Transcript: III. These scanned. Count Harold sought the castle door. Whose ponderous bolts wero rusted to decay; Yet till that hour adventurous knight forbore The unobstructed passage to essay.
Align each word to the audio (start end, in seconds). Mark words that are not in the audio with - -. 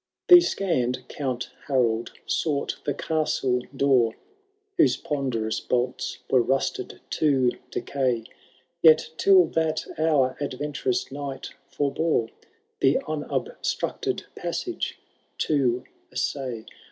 III. 0.31 0.35
These 0.35 0.49
scanned. 0.49 1.03
Count 1.09 1.51
Harold 1.67 2.13
sought 2.25 2.77
the 2.85 2.93
castle 2.95 3.61
door. 3.75 4.15
Whose 4.77 4.97
ponderous 4.97 5.59
bolts 5.59 6.17
wero 6.27 6.43
rusted 6.47 7.01
to 7.11 7.51
decay; 7.69 8.23
Yet 8.81 9.11
till 9.17 9.45
that 9.49 9.85
hour 9.99 10.37
adventurous 10.39 11.11
knight 11.11 11.51
forbore 11.69 12.29
The 12.79 12.99
unobstructed 13.07 14.25
passage 14.35 14.97
to 15.37 15.83
essay. 16.11 16.65